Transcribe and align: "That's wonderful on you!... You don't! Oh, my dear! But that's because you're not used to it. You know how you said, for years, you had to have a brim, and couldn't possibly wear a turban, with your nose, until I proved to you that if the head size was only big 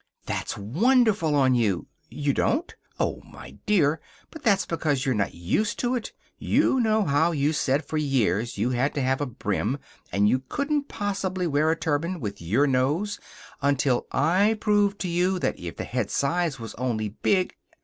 "That's 0.25 0.57
wonderful 0.57 1.35
on 1.35 1.53
you!... 1.53 1.85
You 2.09 2.33
don't! 2.33 2.73
Oh, 2.99 3.21
my 3.23 3.59
dear! 3.67 4.01
But 4.31 4.41
that's 4.41 4.65
because 4.65 5.05
you're 5.05 5.13
not 5.13 5.35
used 5.35 5.77
to 5.77 5.93
it. 5.93 6.11
You 6.39 6.79
know 6.79 7.03
how 7.03 7.33
you 7.33 7.53
said, 7.53 7.85
for 7.85 7.97
years, 7.99 8.57
you 8.57 8.71
had 8.71 8.95
to 8.95 9.01
have 9.03 9.21
a 9.21 9.27
brim, 9.27 9.77
and 10.11 10.41
couldn't 10.49 10.87
possibly 10.87 11.45
wear 11.45 11.69
a 11.69 11.75
turban, 11.75 12.19
with 12.19 12.41
your 12.41 12.65
nose, 12.65 13.19
until 13.61 14.07
I 14.11 14.57
proved 14.59 14.97
to 15.01 15.07
you 15.07 15.37
that 15.37 15.59
if 15.59 15.75
the 15.75 15.83
head 15.83 16.09
size 16.09 16.59
was 16.59 16.73
only 16.79 17.09
big 17.09 17.53